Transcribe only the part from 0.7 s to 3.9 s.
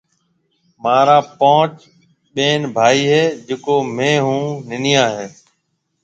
مهارا پونچ ٻين ڀائِي هيَ جيڪو